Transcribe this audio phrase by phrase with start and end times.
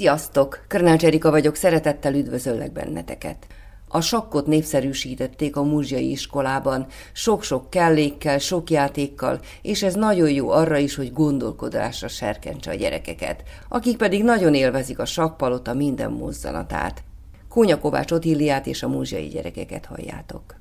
[0.00, 0.64] Sziasztok!
[0.68, 3.46] Körnács Erika vagyok, szeretettel üdvözöllek benneteket.
[3.88, 10.76] A sakkot népszerűsítették a múzsiai iskolában, sok-sok kellékkel, sok játékkal, és ez nagyon jó arra
[10.76, 17.02] is, hogy gondolkodásra serkentse a gyerekeket, akik pedig nagyon élvezik a sakkpalota minden mozzanatát.
[17.48, 20.59] Kónya Kovács Otilliát és a múzsiai gyerekeket halljátok.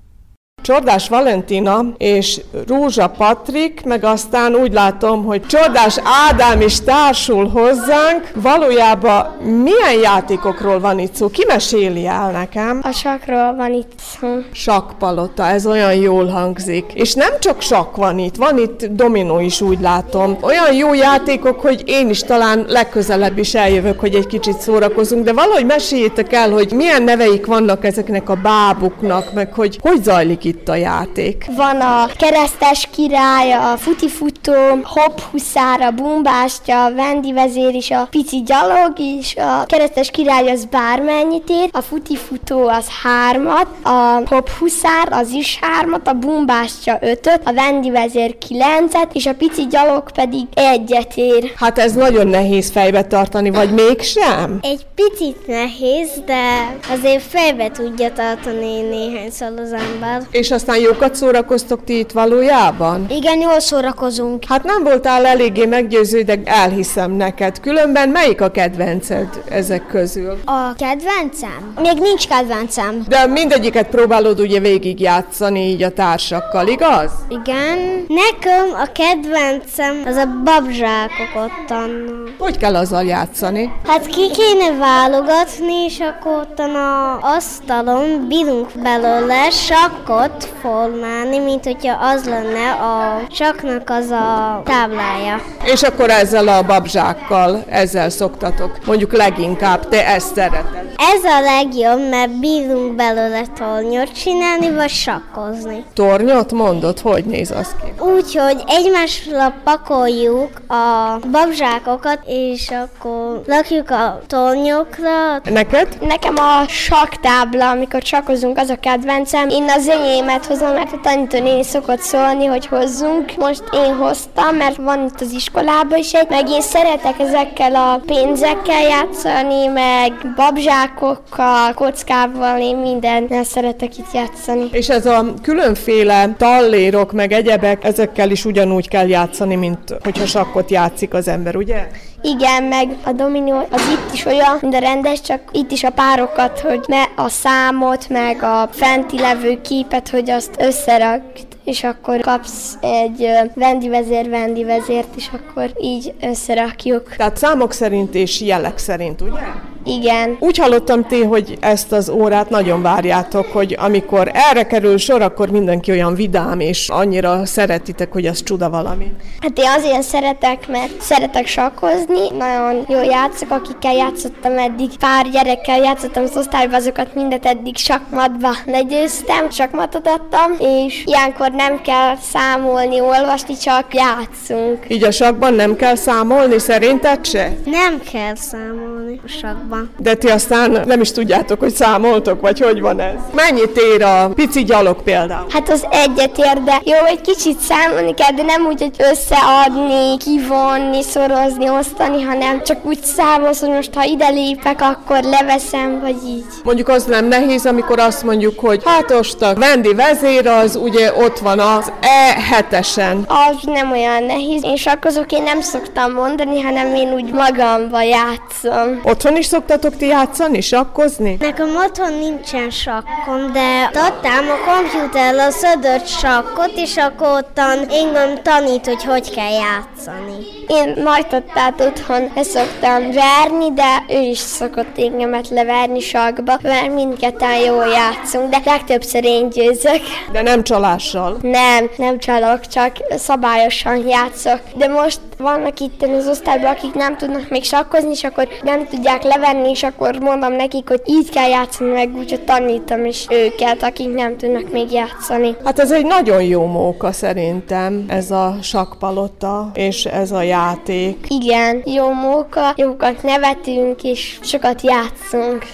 [0.61, 5.97] Csordás Valentina és Rózsa Patrik, meg aztán úgy látom, hogy Csordás
[6.29, 8.31] Ádám is társul hozzánk.
[8.35, 11.29] Valójában milyen játékokról van itt szó?
[11.29, 12.79] Ki meséli el nekem?
[12.83, 14.27] A sakról van itt szó.
[14.51, 16.85] Sakkpalota, ez olyan jól hangzik.
[16.93, 20.37] És nem csak sakk van itt, van itt dominó is úgy látom.
[20.41, 25.33] Olyan jó játékok, hogy én is talán legközelebb is eljövök, hogy egy kicsit szórakozunk, de
[25.33, 30.69] valahogy meséljétek el, hogy milyen neveik vannak ezeknek a bábuknak, meg hogy hogy zajlik itt
[30.69, 31.45] a játék.
[31.55, 38.07] Van a keresztes király, a futifutó, hop huszár, a bumbástya, a vendi vezér is, a
[38.09, 44.49] pici gyalog is, a keresztes király az bármennyit ér, a futifutó az hármat, a hop
[44.49, 50.11] huszár az is hármat, a bumbástya ötöt, a vendi vezér kilencet, és a pici gyalog
[50.11, 51.51] pedig egyet ér.
[51.55, 54.59] Hát ez nagyon nehéz fejbe tartani, vagy mégsem?
[54.61, 60.21] Egy picit nehéz, de azért fejbe tudja tartani néhányszor az ember.
[60.39, 63.05] És aztán jókat szórakoztok ti itt valójában?
[63.09, 64.43] Igen, jól szórakozunk.
[64.47, 67.59] Hát nem voltál eléggé meggyőző, de elhiszem neked.
[67.59, 70.37] Különben melyik a kedvenced ezek közül?
[70.45, 71.73] A kedvencem?
[71.81, 73.05] Még nincs kedvencem.
[73.07, 77.11] De mindegyiket próbálod ugye végigjátszani így a társakkal, igaz?
[77.29, 78.05] Igen.
[78.07, 81.89] Nekem a kedvencem az a babzsákok ottan.
[82.37, 83.71] Hogy kell azzal játszani?
[83.87, 90.28] Hát ki kéne válogatni, és akkor ottan a asztalon bírunk belőle sakkot
[90.61, 95.41] formálni, mint hogyha az lenne a saknak az a táblája.
[95.63, 98.77] És akkor ezzel a babzsákkal, ezzel szoktatok.
[98.85, 100.87] Mondjuk leginkább, te ezt szereted.
[101.13, 105.85] Ez a legjobb, mert bírunk belőle tornyot csinálni, vagy sakkozni.
[105.93, 106.99] Tornyot mondod?
[106.99, 108.03] Hogy néz az ki?
[108.03, 115.39] Úgyhogy egymásra pakoljuk a babzsákokat, és akkor lakjuk a tornyokra.
[115.43, 115.97] Neked?
[116.01, 119.49] Nekem a saktábla, amikor sakozunk, az a kedvencem.
[119.49, 123.35] Én az enyémet hozom, mert a tanítónéni szokott szólni, hogy hozzunk.
[123.37, 128.01] Most én hoztam, mert van itt az iskolában is egy, meg én szeretek ezekkel a
[128.05, 134.69] pénzekkel játszani, meg babzsákokkal, kockával, én mindennel szeretek itt játszani.
[134.71, 140.71] És ez a különféle tallérok, meg egyebek, ezekkel is ugyanúgy kell játszani, mint hogyha sakkot
[140.71, 141.87] játszik az ember, ugye?
[142.21, 145.89] Igen, meg a dominó az itt is olyan, mint a rendes, csak itt is a
[145.89, 152.19] párokat, hogy ne a számot, meg a fenti levő képet, hogy azt összerakt és akkor
[152.19, 157.15] kapsz egy vendi vezér, vendi vezért, és akkor így összerakjuk.
[157.15, 159.41] Tehát számok szerint és jelek szerint, ugye?
[159.85, 160.37] Igen.
[160.39, 165.49] Úgy hallottam ti, hogy ezt az órát nagyon várjátok, hogy amikor erre kerül sor, akkor
[165.49, 169.11] mindenki olyan vidám, és annyira szeretitek, hogy az csuda valami.
[169.39, 174.97] Hát én azért szeretek, mert szeretek sakkozni, nagyon jól játszok, akikkel játszottam eddig.
[174.97, 181.81] Pár gyerekkel játszottam az osztályban, azokat mindet eddig sakmatba legyőztem, sakmatot adtam, és ilyenkor nem
[181.81, 184.85] kell számolni, olvasni, csak játszunk.
[184.87, 187.51] Így a sakban nem kell számolni, szerinted se?
[187.65, 189.89] Nem kell számolni a sakban.
[189.97, 193.13] De ti aztán nem is tudjátok, hogy számoltok, vagy hogy van ez?
[193.33, 195.45] Mennyit ér a pici gyalog például?
[195.49, 200.17] Hát az egyet ér, de jó, egy kicsit számolni kell, de nem úgy, hogy összeadni,
[200.17, 206.15] kivonni, szorozni, osztani, hanem csak úgy számolsz, hogy most ha ide lépek, akkor leveszem, vagy
[206.27, 206.45] így.
[206.63, 211.38] Mondjuk az nem nehéz, amikor azt mondjuk, hogy hát ostak, Vendi vezér az, ugye ott
[211.39, 213.27] van az E7-esen.
[213.27, 214.63] Az nem olyan nehéz.
[214.63, 218.99] Én sakkozok, én nem szoktam mondani, hanem én úgy magamba játszom.
[219.03, 221.37] Otthon is szoktatok ti játszani, sakkozni?
[221.39, 228.41] Nekem otthon nincsen sakkom, de adtam a kompjúterre a szödött sakkot, és akkor ottan engem
[228.43, 230.45] tanít, hogy hogy kell játszani.
[230.67, 237.85] Én nagytatát otthon szoktam verni, de ő is szokott engemet leverni sakba, mert mindketten jól
[237.85, 240.01] játszunk, de legtöbbször én győzök.
[240.31, 241.28] De nem csalással.
[241.41, 244.59] Nem, nem csalok, csak szabályosan játszok.
[244.75, 249.23] De most vannak itt az osztályban, akik nem tudnak még sakkozni, és akkor nem tudják
[249.23, 253.83] leverni, venni, és akkor mondom nekik, hogy így kell játszani, meg úgyhogy tanítom is őket,
[253.83, 255.55] akik nem tudnak még játszani.
[255.63, 261.25] Hát ez egy nagyon jó móka szerintem, ez a sakpalota és ez a játék.
[261.27, 265.65] Igen, jó móka, jókat nevetünk, és sokat játszunk.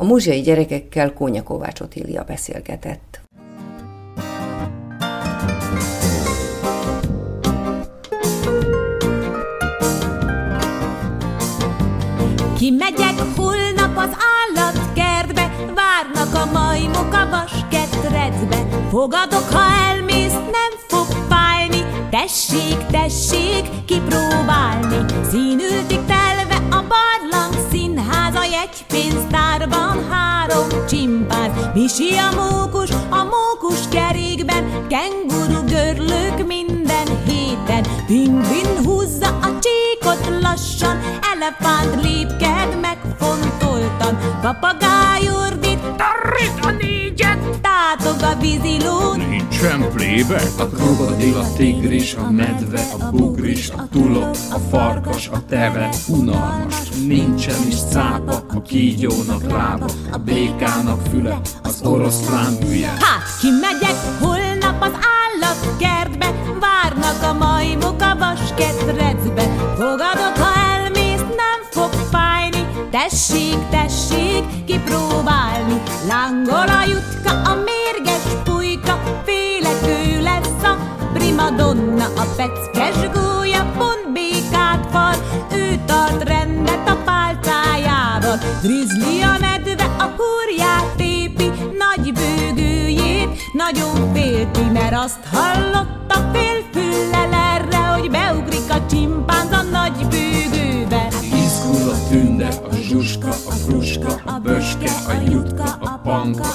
[0.00, 3.20] A muzsiai gyerekekkel Kónya Kovács Otília beszélgetett.
[12.58, 18.56] Kimegyek holnap az állatkertbe, várnak a majmok a vasketrecbe.
[18.90, 25.04] Fogadok, ha elmész, nem fog fájni, tessék, tessék kipróbálni.
[25.30, 27.49] Színültig telve a barlang
[28.50, 31.50] színház, a jegypénztárban három csimpáz.
[31.74, 37.86] Misi a mókus, a mókus kerékben, kenguru görlők minden héten.
[38.06, 40.98] Pingvin húzza a csíkot lassan,
[41.34, 44.18] elefánt lépked megfontoltan.
[44.40, 45.28] Papagáj
[48.20, 49.18] tátog a vízilón.
[49.18, 50.42] Nincsen plébe?
[50.58, 56.88] A krokodil, a tigris, a medve, a bugris, a tulok, a farkas, a teve, unalmas.
[57.06, 62.88] Nincsen is cápa, a kígyónak lába, a békának füle, az oroszlán hülye.
[62.88, 69.42] Hát, kimegyek holnap az állatkertbe, várnak a majmok a vasketrecbe.
[69.76, 75.09] Fogadok, ha elmész, nem fog fájni, tessék, tessék kipróbálni.
[82.40, 85.14] Peckes gólya, pont békát fal,
[85.52, 88.38] ő tart rendet a pálcájával.
[88.62, 97.76] Grizzly a nedve, a kurját tépi, nagy bőgőjét, nagyon félti, mert azt hallotta félfüllel erre,
[97.76, 101.08] hogy beugrik a csimpánz a nagy bőgőbe.
[101.22, 106.48] Izgul a tünde, a zsuska, a fruska, a böske, a jutka, a panka,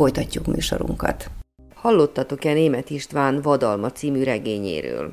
[0.00, 1.30] Folytatjuk műsorunkat.
[1.74, 5.12] Hallottatok-e Német István Vadalma című regényéről?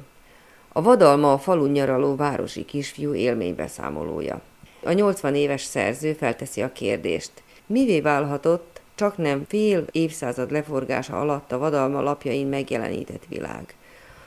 [0.73, 4.41] A Vadalma a falun nyaraló városi kisfiú élménybeszámolója.
[4.83, 7.31] A 80 éves szerző felteszi a kérdést,
[7.65, 13.75] mivé válhatott csak nem fél évszázad leforgása alatt a Vadalma lapjain megjelenített világ.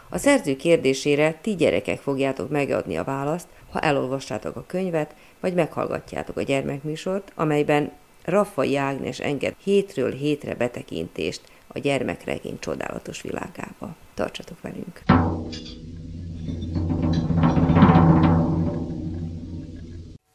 [0.09, 6.37] A szerző kérdésére ti gyerekek fogjátok megadni a választ, ha elolvassátok a könyvet, vagy meghallgatjátok
[6.37, 7.93] a gyermekműsort, amelyben
[8.25, 13.97] Raffai Ágnes enged hétről hétre betekintést a gyermekregény csodálatos világába.
[14.15, 15.03] Tartsatok velünk!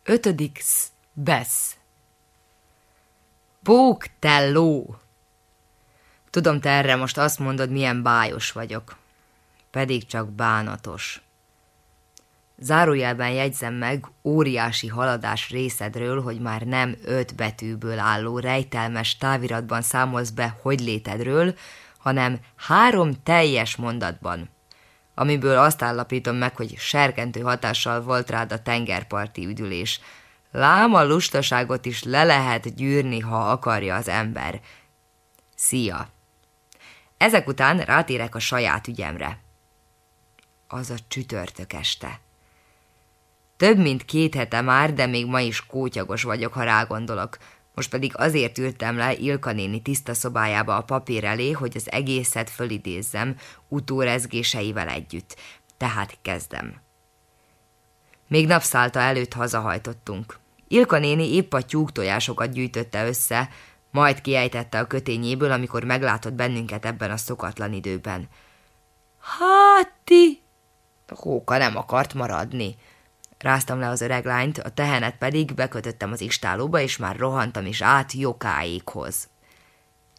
[0.04, 1.78] Ötödik sz, besz.
[3.64, 4.96] Pók, te ló!
[6.30, 8.98] Tudom, te erre most azt mondod, milyen bájos vagyok.
[9.72, 11.25] Pedig csak bánatos.
[12.58, 20.30] Zárójelben jegyzem meg óriási haladás részedről, hogy már nem öt betűből álló rejtelmes táviratban számolsz
[20.30, 21.56] be hogy létedről,
[21.98, 24.50] hanem három teljes mondatban,
[25.16, 30.00] amiből azt állapítom meg, hogy serkentő hatással volt rád a tengerparti üdülés.
[30.52, 34.62] Lám a lustaságot is le lehet gyűrni, ha akarja az ember.
[35.56, 36.08] Szia!
[37.18, 39.40] Ezek után rátérek a saját ügyemre.
[40.68, 42.20] Az a csütörtök este.
[43.58, 47.38] Több mint két hete már, de még ma is kótyagos vagyok, ha rágondolok.
[47.74, 52.50] Most pedig azért ültem le Ilka néni tiszta szobájába a papír elé, hogy az egészet
[52.50, 53.36] fölidézzem
[53.68, 55.36] utórezgéseivel együtt.
[55.78, 56.82] Tehát kezdem.
[58.28, 60.40] Még napszálta előtt hazahajtottunk.
[60.68, 63.50] Ilka néni épp a tyúk tojásokat gyűjtötte össze,
[63.92, 68.30] majd kiejtette a kötényéből, amikor meglátott bennünket ebben a szokatlan időben.
[69.20, 70.42] Háti!
[71.08, 72.76] Hóka nem akart maradni.
[73.46, 77.82] Ráztam le az öreg lányt, a tehenet pedig bekötöttem az istálóba, és már rohantam is
[77.82, 79.30] át jokáékhoz.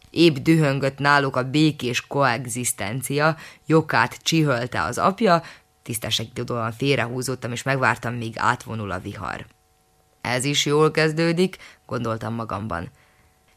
[0.09, 5.43] Épp dühöngött náluk a békés koexisztencia, jokát csihölte az apja,
[5.83, 9.45] tisztességtudóan félrehúzottam, és megvártam, míg átvonul a vihar.
[10.21, 12.89] Ez is jól kezdődik, gondoltam magamban.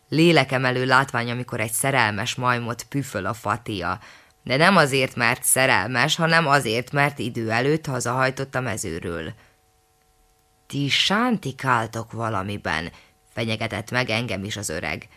[0.09, 4.01] Lélekemelő látvány, amikor egy szerelmes majmot püföl a fatia,
[4.45, 9.33] de nem azért, mert szerelmes, hanem azért, mert idő előtt hazahajtott a mezőről.
[10.71, 12.93] Ti sántikáltok valamiben,
[13.33, 15.09] fenyegetett meg engem is az öreg.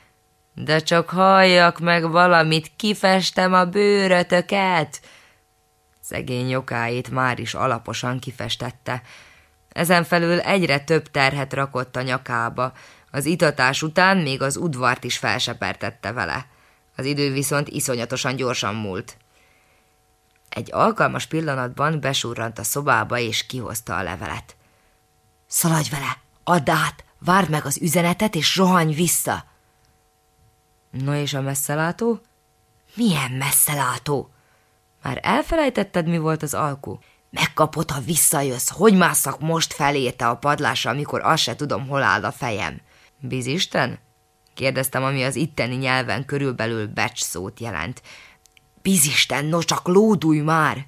[0.54, 5.02] De csak halljak meg valamit, kifestem a bőrötöket.
[6.02, 9.02] Szegény jokáit már is alaposan kifestette.
[9.70, 12.74] Ezen felül egyre több terhet rakott a nyakába,
[13.12, 16.48] az itatás után még az udvart is felsepertette vele.
[16.96, 19.18] Az idő viszont iszonyatosan gyorsan múlt.
[20.50, 24.56] Egy alkalmas pillanatban besurrant a szobába, és kihozta a levelet.
[25.54, 29.46] Szaladj vele, add át, várd meg az üzenetet, és rohanj vissza!
[30.92, 32.22] No és a messzelátó?
[32.96, 34.30] Milyen messzelátó?
[35.04, 37.00] Már elfelejtetted, mi volt az alkú?
[37.30, 38.70] Megkapod, ha visszajössz.
[38.70, 42.82] Hogy másszak most felérte a padlásra, amikor azt se tudom, hol áll a fejem?
[43.20, 44.00] Bizisten?
[44.54, 48.02] Kérdeztem, ami az itteni nyelven körülbelül becs szót jelent.
[48.82, 50.86] Bizisten, no csak lódulj már!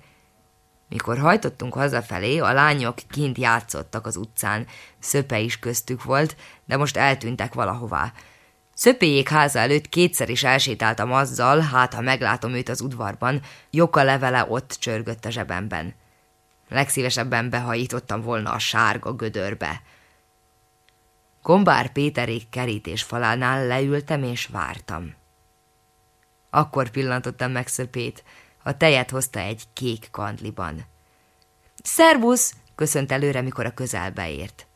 [0.90, 4.68] Mikor hajtottunk hazafelé, a lányok kint játszottak az utcán.
[5.00, 8.14] Szöpe is köztük volt, de most eltűntek valahová.
[8.74, 14.46] Szöpéjék háza előtt kétszer is elsétáltam azzal, hát ha meglátom őt az udvarban, Joka levele
[14.50, 15.94] ott csörgött a zsebemben.
[16.70, 19.82] Legszívesebben behajítottam volna a sárga gödörbe.
[21.42, 25.14] Gombár Péterék kerítés falánál leültem és vártam.
[26.50, 28.24] Akkor pillantottam meg szöpét,
[28.68, 30.86] a tejet hozta egy kék kandliban.
[31.84, 32.54] Szervusz!
[32.76, 34.68] köszönt előre, mikor a közelbe ért.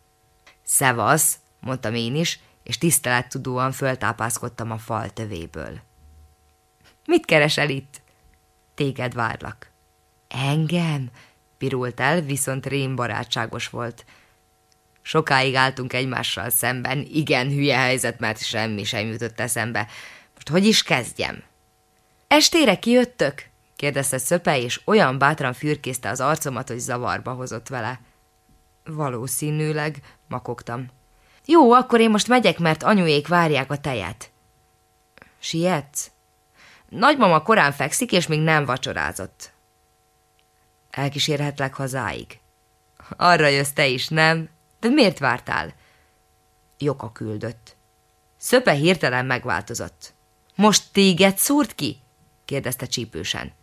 [0.64, 5.80] Szevasz, mondtam én is, és tisztelettudóan föltápászkodtam a fal tövéből.
[7.06, 8.02] Mit keresel itt?
[8.76, 9.72] Téged várlak.
[10.28, 11.10] Engem?
[11.58, 14.06] Pirult el, viszont rém barátságos volt.
[15.02, 19.88] Sokáig álltunk egymással szemben, igen hülye helyzet, mert semmi sem jutott eszembe.
[20.34, 21.44] Most hogy is kezdjem?
[22.28, 23.49] Estére kijöttök?
[23.80, 28.00] Kérdezte Szöpe, és olyan bátran fürkészte az arcomat, hogy zavarba hozott vele.
[28.84, 30.90] Valószínűleg, makogtam.
[31.46, 34.32] Jó, akkor én most megyek, mert anyuék várják a tejet.
[35.38, 36.12] Sietsz?
[36.90, 39.52] Nagymama korán fekszik, és még nem vacsorázott.
[40.90, 42.40] Elkísérhetlek hazáig?
[43.18, 44.50] Arra jössz te is, nem?
[44.80, 45.74] De miért vártál?
[46.78, 47.76] Joka küldött.
[48.38, 50.14] Szöpe hirtelen megváltozott.
[50.56, 51.98] Most téged szúrt ki?
[52.46, 53.58] kérdezte csípősen.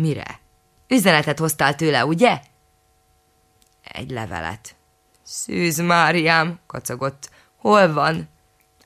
[0.00, 0.40] Mire?
[0.88, 2.40] Üzenetet hoztál tőle, ugye?
[3.82, 4.74] Egy levelet.
[5.22, 7.30] Szűz Máriám, kacagott.
[7.56, 8.28] Hol van?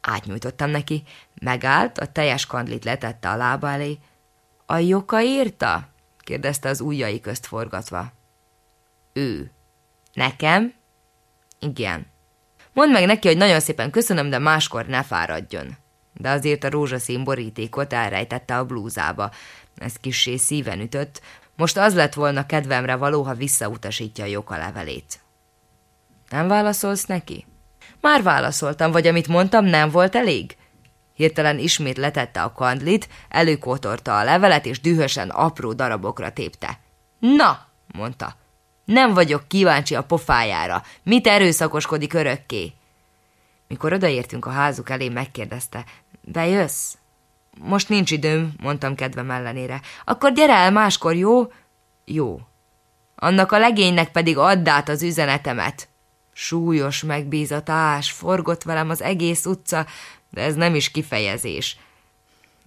[0.00, 1.02] Átnyújtottam neki.
[1.40, 3.99] Megállt, a teljes kandlit letette a lába elé.
[4.67, 5.88] A Joka írta?
[6.19, 8.12] kérdezte az ujjai közt forgatva.
[9.12, 9.50] Ő.
[10.12, 10.75] Nekem?
[11.59, 12.07] Igen.
[12.73, 15.76] Mondd meg neki, hogy nagyon szépen köszönöm, de máskor ne fáradjon.
[16.14, 19.31] De azért a rózsaszín borítékot elrejtette a blúzába.
[19.80, 21.20] Ez kissé szíven ütött.
[21.56, 25.20] Most az lett volna kedvemre való, ha visszautasítja a Joka levelét.
[26.30, 27.46] Nem válaszolsz neki?
[28.00, 30.56] Már válaszoltam, vagy amit mondtam, nem volt elég?
[31.14, 36.78] Hirtelen ismét letette a kandlit, előkotorta a levelet, és dühösen apró darabokra tépte.
[37.18, 38.37] Na, mondta,
[38.84, 40.82] nem vagyok kíváncsi a pofájára.
[41.02, 42.72] Mit erőszakoskodik örökké?
[43.68, 45.84] Mikor odaértünk a házuk elé, megkérdezte,
[46.20, 46.94] bejössz?
[47.62, 49.81] Most nincs időm, mondtam kedvem ellenére.
[50.05, 51.52] Akkor gyere el máskor, jó?
[52.05, 52.40] Jó.
[53.14, 55.88] Annak a legénynek pedig add át az üzenetemet.
[56.33, 59.87] Súlyos megbízatás, forgott velem az egész utca,
[60.31, 61.79] de ez nem is kifejezés.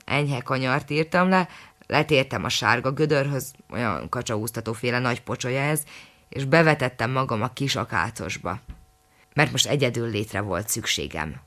[0.06, 1.48] Enyhe kanyart írtam le,
[1.88, 5.84] letértem a sárga gödörhöz, olyan kacsaúztatóféle nagy pocsolya ez,
[6.30, 8.60] és bevetettem magam a kis akácosba.
[9.34, 11.42] Mert most egyedül létre volt szükségem.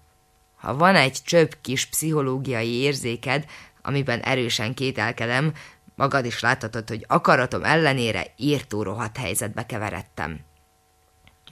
[0.57, 3.45] Ha van egy csöpp kis pszichológiai érzéked,
[3.83, 5.53] amiben erősen kételkedem,
[5.95, 10.41] magad is láthatod, hogy akaratom ellenére írtó rohadt helyzetbe keveredtem.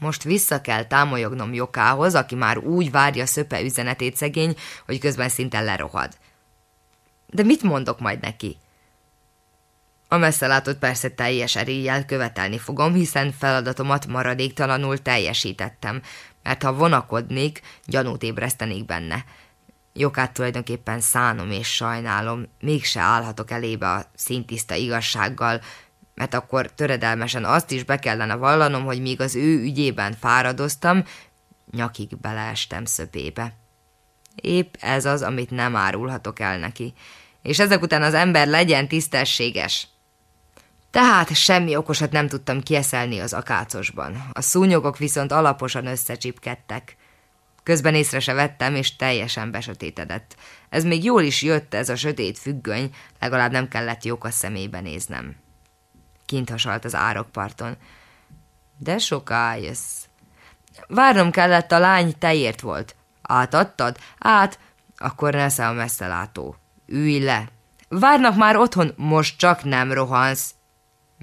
[0.00, 4.56] Most vissza kell támolyognom Jokához, aki már úgy várja szöpe üzenetét szegény,
[4.86, 6.12] hogy közben szinte lerohad.
[7.26, 8.56] De mit mondok majd neki?
[10.08, 16.02] A messzelátot persze teljes eréllyel követelni fogom, hiszen feladatomat maradéktalanul teljesítettem,
[16.44, 19.24] mert ha vonakodnék, gyanút ébresztenék benne.
[19.92, 25.60] Jokát tulajdonképpen szánom és sajnálom, mégse állhatok elébe a szintiszta igazsággal,
[26.14, 31.04] mert akkor töredelmesen azt is be kellene vallanom, hogy míg az ő ügyében fáradoztam,
[31.70, 33.56] nyakig beleestem szöpébe.
[34.34, 36.94] Épp ez az, amit nem árulhatok el neki,
[37.42, 39.88] és ezek után az ember legyen tisztességes.
[40.94, 44.28] Tehát semmi okosat nem tudtam kieszelni az akácosban.
[44.32, 46.96] A szúnyogok viszont alaposan összecsipkedtek.
[47.62, 50.36] Közben észre se vettem, és teljesen besötétedett.
[50.68, 54.80] Ez még jól is jött, ez a sötét függöny, legalább nem kellett jók a szemébe
[54.80, 55.36] néznem.
[56.26, 57.76] Kint hasalt az árokparton.
[58.78, 60.04] De soká jössz.
[60.86, 62.96] Várnom kellett, a lány teért volt.
[63.22, 63.96] Átadtad?
[64.18, 64.58] Át,
[64.96, 66.56] akkor nesze a messzelátó.
[66.86, 67.48] Ülj le.
[67.88, 70.54] Várnak már otthon, most csak nem rohansz.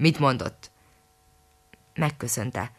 [0.02, 0.70] Mit mondott?
[1.94, 2.70] Megköszönte.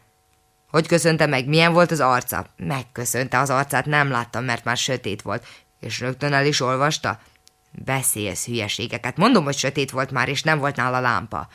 [0.70, 1.48] Hogy köszönte meg?
[1.48, 2.46] Milyen volt az arca?
[2.56, 5.46] Megköszönte az arcát, nem láttam, mert már sötét volt.
[5.80, 7.20] És rögtön el is olvasta?
[7.70, 9.16] Beszélsz hülyeségeket.
[9.16, 11.48] Mondom, hogy sötét volt már, és nem volt nála lámpa.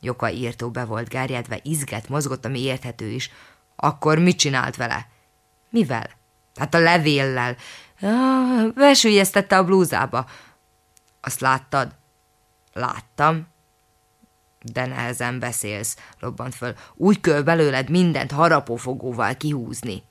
[0.00, 3.30] Joka írtó be volt gárjádva, izget, mozgott, ami érthető is.
[3.76, 5.08] Akkor mit csinált vele?
[5.70, 6.10] Mivel?
[6.56, 7.56] Hát a levéllel.
[8.00, 10.26] Ah, a blúzába.
[11.20, 11.94] Azt láttad?
[12.72, 13.56] Láttam.
[14.62, 16.74] De nehezen beszélsz, robbant föl.
[16.94, 20.02] Úgy kell belőled mindent harapófogóval kihúzni.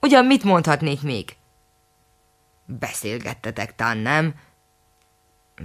[0.00, 1.36] Ugyan mit mondhatnék még?
[2.64, 4.34] Beszélgettetek, tán nem?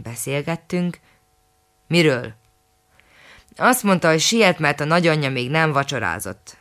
[0.03, 0.99] Beszélgettünk?
[1.87, 2.33] Miről?
[3.55, 6.57] Azt mondta, hogy siet, mert a nagyanyja még nem vacsorázott.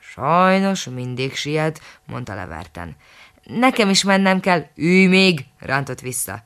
[0.00, 2.96] Sajnos mindig siet, mondta Leverten.
[3.42, 6.44] Nekem is mennem kell, ülj még, rántott vissza.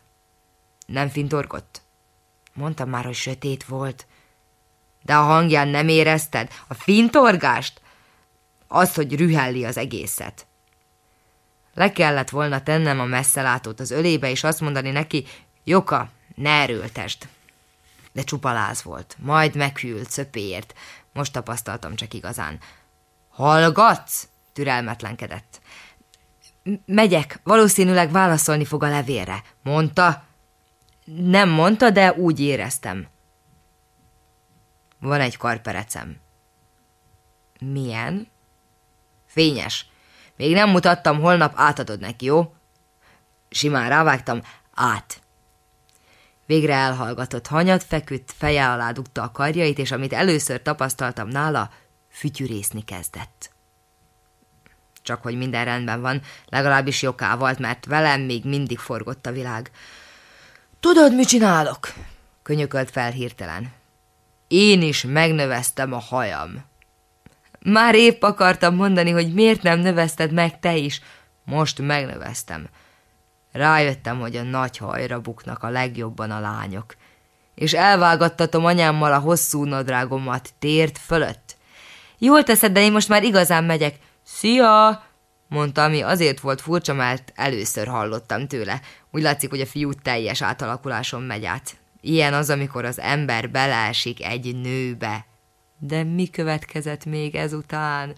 [0.87, 1.84] Nem fintorgott?
[2.55, 4.07] Mondtam már, hogy sötét volt.
[5.03, 6.51] De a hangján nem érezted?
[6.69, 7.81] A fintorgást?
[8.69, 10.47] Azt, hogy rühelli az egészet.
[11.75, 15.27] Le kellett volna tennem a messzelátót az ölébe, és azt mondani neki,
[15.65, 17.29] Joka, ne erőltesd.
[18.13, 20.75] De csupa láz volt, majd meghűlt szöpéért.
[21.13, 22.59] Most tapasztaltam csak igazán.
[23.29, 24.29] Hallgatsz?
[24.53, 25.61] Türelmetlenkedett.
[26.87, 29.43] Megyek, valószínűleg válaszolni fog a levélre.
[29.63, 30.25] Mondta?
[31.05, 33.09] Nem mondta, de úgy éreztem.
[34.99, 36.21] Van egy karperecem.
[37.61, 38.29] Milyen?
[39.27, 39.87] Fényes.
[40.37, 42.55] Még nem mutattam, holnap átadod neki, jó?
[43.51, 44.43] Simán rávágtam,
[44.75, 45.23] át.
[46.47, 51.71] Végre elhallgatott hanyat, feküdt, feje alá dugta a karjait, és amit először tapasztaltam nála,
[52.11, 53.53] fütyűrészni kezdett.
[55.03, 59.71] Csak hogy minden rendben van, legalábbis joká volt, mert velem még mindig forgott a világ.
[60.85, 61.93] Tudod, mit csinálok?
[62.43, 63.73] Könyökölt fel hirtelen.
[64.49, 66.65] Én is megnöveztem a hajam.
[67.61, 71.01] Már épp akartam mondani, hogy miért nem növeszted meg te is.
[71.45, 72.69] Most megnöveztem.
[73.53, 76.97] Rájöttem, hogy a nagy hajra buknak a legjobban a lányok.
[77.55, 81.57] És elvágattatom anyámmal a hosszú nadrágomat tért fölött.
[82.19, 83.99] Jól teszed, de én most már igazán megyek.
[84.23, 85.03] Szia!
[85.49, 88.81] mondta, ami azért volt furcsa, mert először hallottam tőle.
[89.15, 91.77] Úgy látszik, hogy a fiú teljes átalakuláson megy át.
[92.01, 95.27] Ilyen az, amikor az ember beleesik egy nőbe.
[95.79, 98.15] De mi következett még ezután?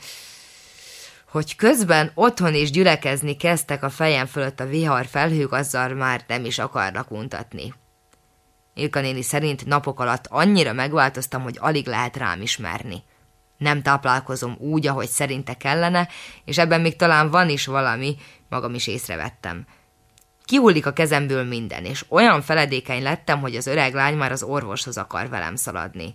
[1.29, 6.45] Hogy közben otthon is gyülekezni kezdtek a fejem fölött a vihar felhők, azzal már nem
[6.45, 7.75] is akarnak untatni.
[8.75, 13.03] Ilka néni szerint napok alatt annyira megváltoztam, hogy alig lehet rám ismerni.
[13.57, 16.09] Nem táplálkozom úgy, ahogy szerinte kellene,
[16.45, 18.17] és ebben még talán van is valami,
[18.49, 19.67] magam is észrevettem.
[20.47, 24.97] Kihullik a kezemből minden, és olyan feledékeny lettem, hogy az öreg lány már az orvoshoz
[24.97, 26.15] akar velem szaladni.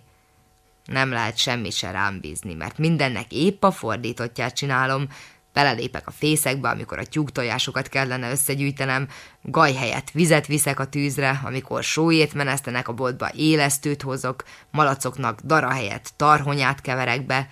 [0.84, 5.08] Nem lehet semmit se rám bízni, mert mindennek épp a fordítottját csinálom,
[5.52, 9.08] belelépek a fészekbe, amikor a tyúktojásokat kellene összegyűjtenem,
[9.42, 15.70] gaj helyett vizet viszek a tűzre, amikor sójét menesztenek a boltba, élesztőt hozok, malacoknak dara
[15.70, 17.48] helyett tarhonyát keverek be.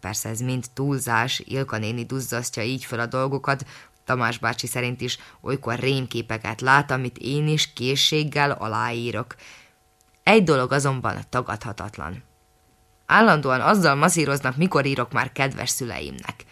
[0.00, 3.64] Persze ez mind túlzás, Ilka néni duzzasztja így fel a dolgokat,
[4.08, 9.34] Tamás bácsi szerint is olykor rémképeket lát, amit én is készséggel aláírok.
[10.22, 12.22] Egy dolog azonban tagadhatatlan.
[13.06, 16.44] Állandóan azzal masszíroznak, mikor írok már kedves szüleimnek.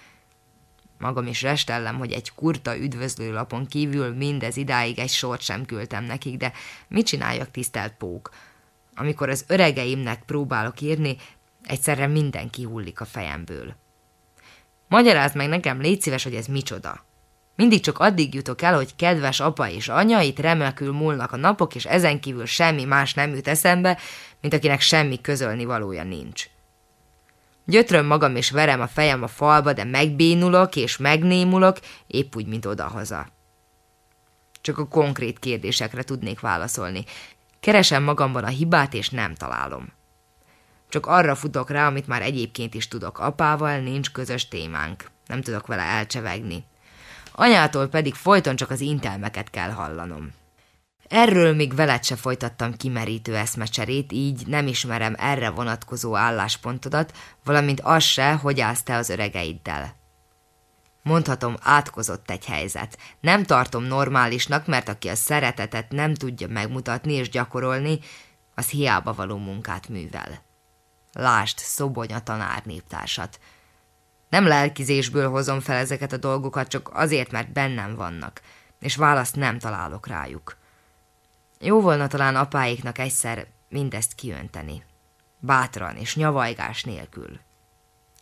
[0.99, 6.37] Magam is restellem, hogy egy kurta üdvözlőlapon kívül mindez idáig egy sort sem küldtem nekik,
[6.37, 6.53] de
[6.89, 8.31] mit csináljak, tisztelt pók?
[8.95, 11.17] Amikor az öregeimnek próbálok írni,
[11.63, 13.75] egyszerre minden kihullik a fejemből.
[14.89, 17.06] Magyarázd meg nekem, légy szíves, hogy ez micsoda.
[17.57, 21.75] Mindig csak addig jutok el, hogy kedves apa és anya, itt remekül múlnak a napok,
[21.75, 23.99] és ezen kívül semmi más nem jut eszembe,
[24.41, 26.49] mint akinek semmi közölni valója nincs.
[27.65, 32.67] Gyötröm magam és verem a fejem a falba, de megbénulok és megnémulok, épp úgy, mint
[32.67, 33.29] odahaza.
[34.61, 37.05] Csak a konkrét kérdésekre tudnék válaszolni.
[37.61, 39.93] Keresem magamban a hibát, és nem találom.
[40.89, 43.19] Csak arra futok rá, amit már egyébként is tudok.
[43.19, 45.11] Apával nincs közös témánk.
[45.27, 46.65] Nem tudok vele elcsevegni.
[47.39, 50.33] Anyától pedig folyton csak az intelmeket kell hallanom.
[51.09, 58.03] Erről még veled se folytattam kimerítő eszmecserét, így nem ismerem erre vonatkozó álláspontodat, valamint az
[58.03, 59.95] se, hogy állsz te az öregeiddel.
[61.03, 62.99] Mondhatom, átkozott egy helyzet.
[63.21, 67.99] Nem tartom normálisnak, mert aki a szeretetet nem tudja megmutatni és gyakorolni,
[68.55, 70.43] az hiába való munkát művel.
[71.13, 73.39] Lást Szobonya tanár néptársat.
[74.29, 78.41] Nem lelkizésből hozom fel ezeket a dolgokat, csak azért, mert bennem vannak,
[78.81, 80.57] és választ nem találok rájuk.
[81.61, 84.85] Jó volna talán apáiknak egyszer mindezt kiönteni.
[85.39, 87.41] Bátran és nyavajgás nélkül.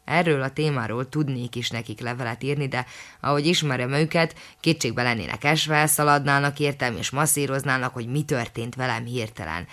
[0.05, 2.87] Erről a témáról tudnék is nekik levelet írni, de
[3.21, 9.67] ahogy ismerem őket, kétségbe lennének esve, szaladnának értem és masszíroznának, hogy mi történt velem hirtelen.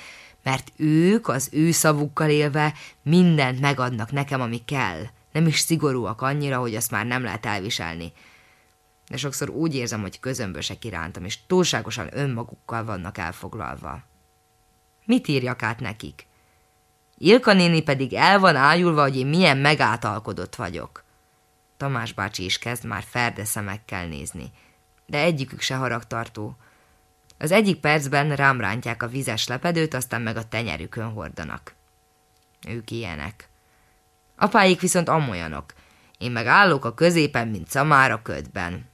[0.44, 5.04] Mert ők az ő szavukkal élve mindent megadnak nekem, ami kell.
[5.32, 8.14] Nem is szigorúak annyira, hogy azt már nem lehet elviselni.
[9.08, 14.04] De sokszor úgy érzem, hogy közömbösek irántam, és túlságosan önmagukkal vannak elfoglalva.
[15.06, 16.26] Mit írjak át nekik?
[17.18, 21.04] Ilka néni pedig el van ájulva, hogy én milyen megátalkodott vagyok.
[21.78, 24.52] Tamás bácsi is kezd már ferde szemekkel nézni,
[25.06, 26.56] de egyikük se haragtartó.
[27.38, 31.76] Az egyik percben rám rántják a vizes lepedőt, aztán meg a tenyerükön hordanak.
[32.68, 33.51] Ők ilyenek.
[34.42, 35.74] Apáik viszont amolyanok.
[36.18, 38.90] Én meg állok a középen, mint szamár ködben.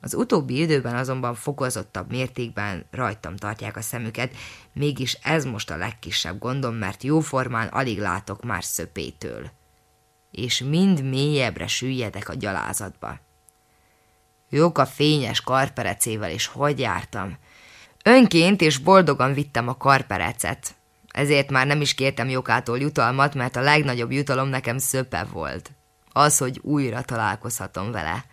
[0.00, 4.34] Az utóbbi időben azonban fokozottabb mértékben rajtam tartják a szemüket,
[4.72, 9.50] mégis ez most a legkisebb gondom, mert jóformán alig látok már szöpétől.
[10.30, 13.18] És mind mélyebbre süllyedek a gyalázatba.
[14.48, 17.38] Jók a fényes karperecével, és hogy jártam?
[18.04, 20.74] Önként és boldogan vittem a karperecet.
[21.16, 25.70] Ezért már nem is kértem Jokától jutalmat, mert a legnagyobb jutalom nekem szöpe volt.
[26.12, 28.24] Az, hogy újra találkozhatom vele.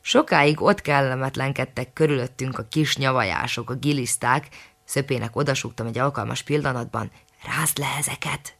[0.00, 4.48] Sokáig ott kellemetlenkedtek körülöttünk a kis nyavajások, a giliszták,
[4.84, 7.10] szöpének odasúgtam egy alkalmas pillanatban,
[7.56, 8.56] rázd le ezeket!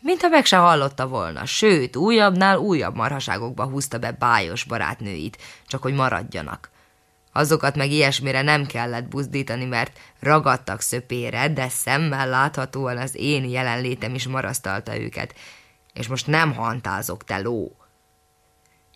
[0.00, 5.94] Mintha meg se hallotta volna, sőt, újabbnál újabb marhaságokba húzta be bájos barátnőit, csak hogy
[5.94, 6.70] maradjanak.
[7.36, 14.14] Azokat meg ilyesmire nem kellett buzdítani, mert ragadtak szöpére, de szemmel láthatóan az én jelenlétem
[14.14, 15.34] is marasztalta őket.
[15.92, 17.76] És most nem hantázok, te ló!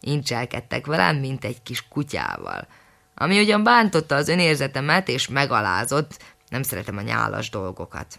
[0.01, 2.67] Incselkedtek velem, mint egy kis kutyával.
[3.15, 8.19] Ami ugyan bántotta az önérzetemet és megalázott, nem szeretem a nyálas dolgokat.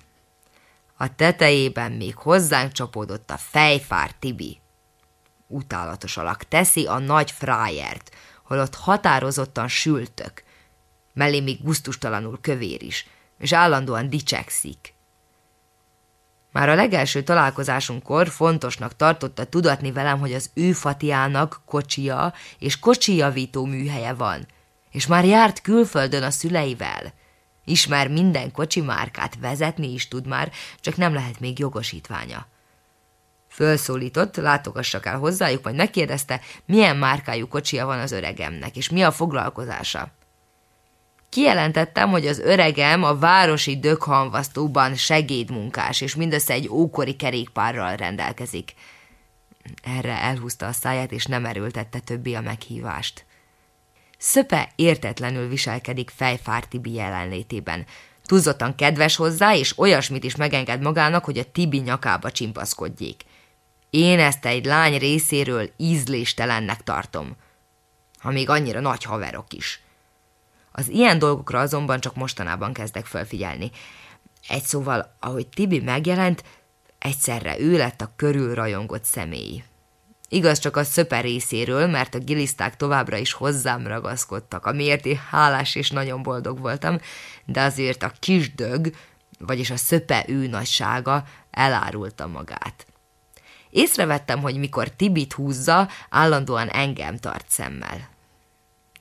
[0.97, 4.59] A tetejében még hozzánk csapódott a fejfár Tibi.
[5.47, 8.11] Utálatos alak teszi a nagy frájert,
[8.49, 10.43] holott határozottan sültök.
[11.13, 13.07] Mellé még gusztustalanul kövér is,
[13.39, 14.93] és állandóan dicsekszik.
[16.51, 23.65] Már a legelső találkozásunkkor fontosnak tartotta tudatni velem, hogy az ő Fatiának kocsia és kocsijavító
[23.65, 24.47] műhelye van,
[24.91, 27.13] és már járt külföldön a szüleivel.
[27.65, 32.47] Ismer minden kocsi márkát, vezetni is tud már, csak nem lehet még jogosítványa.
[33.59, 39.11] Fölszólított, látogassak el hozzájuk, majd megkérdezte, milyen márkájú kocsia van az öregemnek, és mi a
[39.11, 40.11] foglalkozása.
[41.29, 48.73] Kijelentettem, hogy az öregem a városi döghanvasztóban segédmunkás, és mindössze egy ókori kerékpárral rendelkezik.
[49.97, 53.25] Erre elhúzta a száját, és nem erőltette többi a meghívást.
[54.17, 57.85] Szöpe értetlenül viselkedik fejfár Tibi jelenlétében.
[58.25, 63.27] Túlzottan kedves hozzá, és olyasmit is megenged magának, hogy a Tibi nyakába csimpaszkodjék.
[63.89, 67.35] Én ezt egy lány részéről ízléstelennek tartom,
[68.19, 69.81] ha még annyira nagy haverok is.
[70.71, 73.71] Az ilyen dolgokra azonban csak mostanában kezdek felfigyelni.
[74.47, 76.43] Egy szóval, ahogy Tibi megjelent,
[76.99, 79.63] egyszerre ő lett a körülrajongott személy.
[80.29, 85.75] Igaz csak a szöper részéről, mert a giliszták továbbra is hozzám ragaszkodtak, amiért én hálás
[85.75, 86.97] és nagyon boldog voltam,
[87.45, 88.95] de azért a kis dög,
[89.39, 92.88] vagyis a szöpe ő nagysága elárulta magát.
[93.69, 98.09] Észrevettem, hogy mikor Tibit húzza, állandóan engem tart szemmel.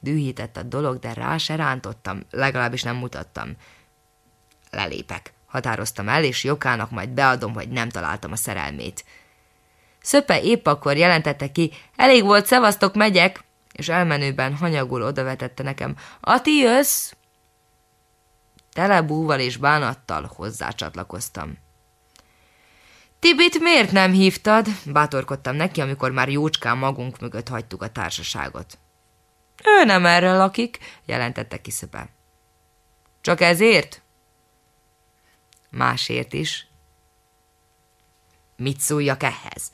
[0.00, 3.56] Dühített a dolog, de rá se rántottam, legalábbis nem mutattam.
[4.70, 9.04] Lelépek, határoztam el, és Jokának majd beadom, hogy nem találtam a szerelmét.
[10.00, 16.56] Szöpe épp akkor jelentette ki, elég volt, szevasztok, megyek, és elmenőben hanyagul odavetette nekem, Ati,
[16.56, 17.12] jössz?
[18.72, 21.58] Telebúval és bánattal hozzácsatlakoztam.
[23.18, 24.66] Tibit miért nem hívtad?
[24.86, 28.78] Bátorkodtam neki, amikor már jócskán magunk mögött hagytuk a társaságot.
[29.64, 32.08] Ő nem erre lakik, jelentette kiszöpe.
[33.20, 34.02] Csak ezért?
[35.70, 36.66] Másért is.
[38.56, 39.70] Mit szóljak ehhez?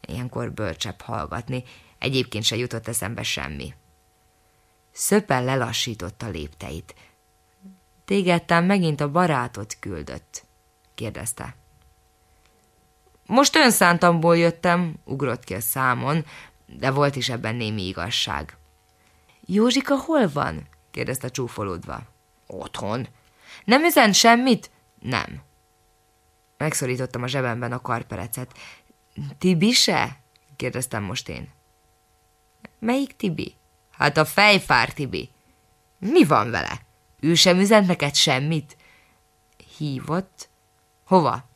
[0.00, 1.64] Ilyenkor bölcsebb hallgatni,
[1.98, 3.74] egyébként se jutott eszembe semmi.
[4.92, 6.94] Szöpen lelassította lépteit.
[8.04, 10.44] Tégedtán megint a barátot küldött,
[10.94, 11.56] kérdezte.
[13.26, 16.24] Most önszántamból jöttem, ugrott ki a számon,
[16.66, 18.56] de volt is ebben némi igazság.
[19.46, 20.68] Józsika hol van?
[20.90, 22.02] kérdezte csúfolódva.
[22.46, 23.08] Otthon.
[23.64, 24.70] Nem üzen semmit?
[25.00, 25.42] Nem.
[26.56, 28.58] Megszorítottam a zsebemben a karperecet.
[29.38, 30.16] Tibi se?
[30.56, 31.48] kérdeztem most én.
[32.78, 33.54] Melyik Tibi?
[33.90, 35.30] Hát a fejfár Tibi.
[35.98, 36.80] Mi van vele?
[37.20, 38.76] Ő sem üzent neked semmit?
[39.76, 40.48] Hívott?
[41.04, 41.50] Hova?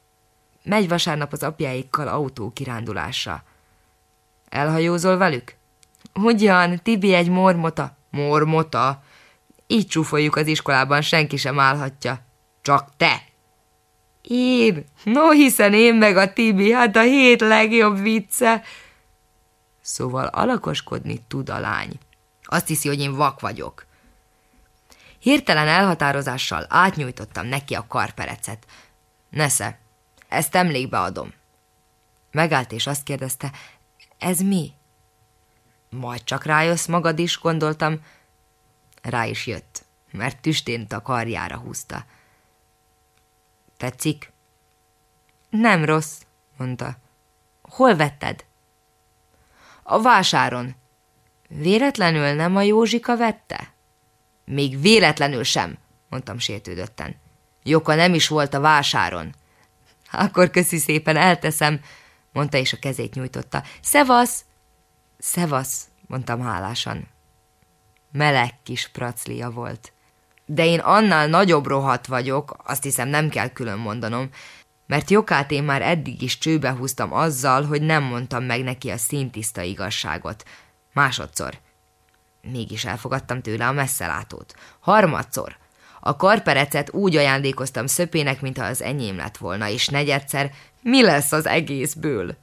[0.67, 3.43] Megy vasárnap az apjáikkal autókirándulásra.
[4.49, 5.55] Elhajózol velük?
[6.15, 7.97] Ugyan, Tibi egy mormota.
[8.11, 9.03] Mormota?
[9.67, 12.21] Így csúfoljuk az iskolában, senki sem állhatja.
[12.63, 13.23] Csak te.
[14.23, 14.85] Én?
[15.05, 18.63] No, hiszen én meg a Tibi, hát a hét legjobb vicce.
[19.81, 21.99] Szóval alakoskodni tud a lány.
[22.43, 23.87] Azt hiszi, hogy én vak vagyok.
[25.19, 28.67] Hirtelen elhatározással átnyújtottam neki a karperecet.
[29.31, 29.79] Nesze,
[30.29, 31.33] ezt emlékbe adom.
[32.31, 33.53] Megállt és azt kérdezte,
[34.19, 34.73] ez mi?
[35.91, 38.01] Majd csak rájössz magad is, gondoltam.
[39.03, 42.05] Rá is jött, mert tüstént a karjára húzta.
[43.77, 44.33] Tetszik?
[45.51, 46.21] Nem rossz,
[46.57, 46.97] mondta.
[47.63, 48.45] Hol vetted?
[49.83, 50.75] A vásáron.
[51.49, 53.73] Véletlenül nem a Józsika vette?
[54.45, 57.17] Még véletlenül sem, mondtam sértődötten.
[57.63, 59.35] Joka nem is volt a vásáron.
[60.17, 61.81] Akkor köszi szépen, elteszem,
[62.33, 63.63] mondta és a kezét nyújtotta.
[63.81, 64.45] Szevasz!
[65.19, 67.09] Szevasz, mondtam hálásan.
[68.13, 69.93] Meleg kis praclia volt.
[70.47, 74.31] De én annál nagyobb rohat vagyok, azt hiszem nem kell külön mondanom,
[74.87, 78.97] mert Jokát én már eddig is csőbe húztam azzal, hogy nem mondtam meg neki a
[78.97, 80.45] szintiszta igazságot.
[80.93, 81.59] Másodszor.
[82.43, 84.55] Mégis elfogadtam tőle a messzelátót.
[84.81, 85.57] Harmadszor.
[86.07, 90.51] A karperecet úgy ajándékoztam szöpének, mintha az enyém lett volna, és negyedszer,
[90.83, 92.37] mi lesz az egészből?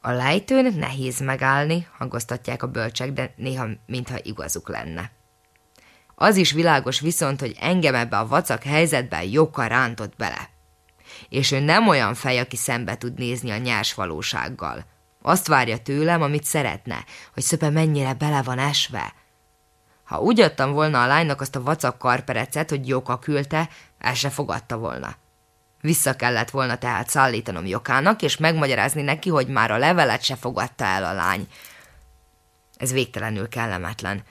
[0.00, 5.10] A lejtőn nehéz megállni, hangoztatják a bölcsek, de néha mintha igazuk lenne.
[6.14, 10.50] Az is világos viszont, hogy engem ebbe a vacak helyzetben Joka rántott bele.
[11.28, 14.84] És ő nem olyan fej, aki szembe tud nézni a nyers valósággal.
[15.22, 19.14] Azt várja tőlem, amit szeretne, hogy szöpe mennyire bele van esve.
[20.08, 23.68] Ha úgy adtam volna a lánynak azt a vacak karperecet, hogy Joka küldte,
[23.98, 25.16] el se fogadta volna.
[25.80, 30.84] Vissza kellett volna tehát szállítanom Jokának, és megmagyarázni neki, hogy már a levelet se fogadta
[30.84, 31.48] el a lány.
[32.76, 34.22] Ez végtelenül kellemetlen.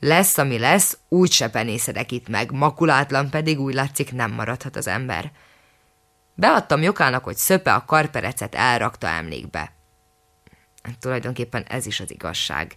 [0.00, 4.86] Lesz, ami lesz, úgy se penészedek itt meg, makulátlan pedig úgy látszik nem maradhat az
[4.86, 5.30] ember.
[6.34, 9.72] Beadtam Jokának, hogy szöpe a karperecet elrakta emlékbe.
[11.00, 12.74] Tulajdonképpen ez is az igazság.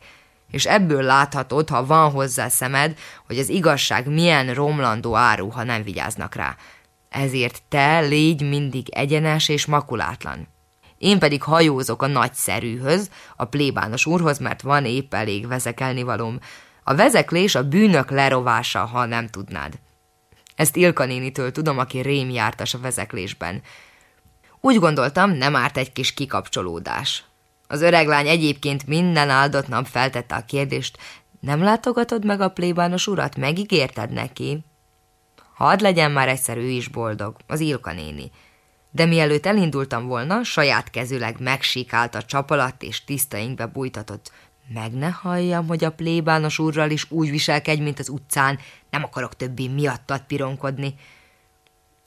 [0.52, 5.84] És ebből láthatod, ha van hozzá szemed, hogy az igazság milyen romlandó áru, ha nem
[5.84, 6.56] vigyáznak rá.
[7.10, 10.48] Ezért te légy mindig egyenes és makulátlan.
[10.98, 16.06] Én pedig hajózok a nagyszerűhöz, a plébános úrhoz, mert van épp elég vezekelni.
[16.84, 19.74] A vezeklés a bűnök lerovása, ha nem tudnád.
[20.56, 23.62] Ezt Ilka nénitől tudom, aki rém jártas a vezeklésben.
[24.62, 27.24] Úgy gondoltam, nem árt egy kis kikapcsolódás.
[27.68, 30.98] Az öreg lány egyébként minden áldott nap feltette a kérdést,
[31.40, 34.66] nem látogatod meg a plébános urat, megígérted neki?
[35.54, 38.32] Hadd legyen már egyszer ő is boldog, az Ilka néni.
[38.92, 44.32] De mielőtt elindultam volna, saját kezüleg megsikált a csap alatt és tiszta ingbe bújtatott.
[44.74, 49.36] Meg ne halljam, hogy a plébános úrral is úgy viselkedj, mint az utcán, nem akarok
[49.36, 50.96] többé miattad pironkodni.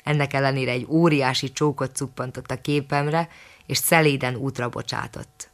[0.05, 3.29] Ennek ellenére egy óriási csókot cuppantott a képemre,
[3.67, 5.50] és szeléden útra bocsátott.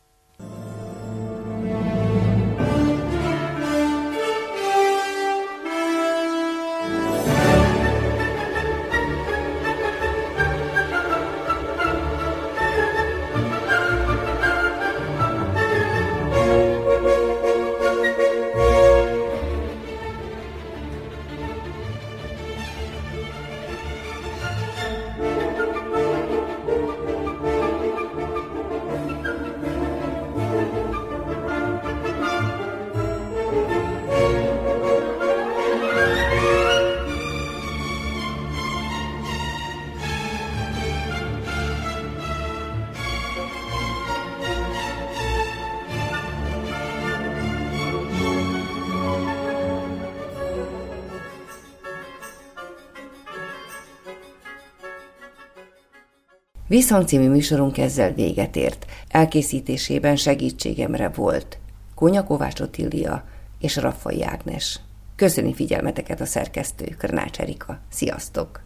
[56.67, 58.87] Viszont című műsorunk ezzel véget ért.
[59.09, 61.59] Elkészítésében segítségemre volt
[61.95, 63.25] Kónya Kovács Otília
[63.59, 64.81] és Raffai Ágnes.
[65.17, 67.79] Köszöni figyelmeteket a szerkesztő, Körnács Erika.
[67.89, 68.66] Sziasztok!